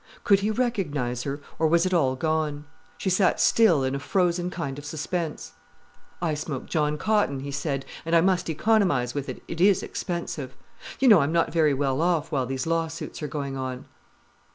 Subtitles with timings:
[0.23, 2.65] Could he recognize her, or was it all gone?
[2.97, 5.51] She sat still in a frozen kind of suspense.
[6.19, 10.55] "I smoke John Cotton," he said, "and I must economize with it, it is expensive.
[10.99, 13.85] You know, I'm not very well off while these lawsuits are going on."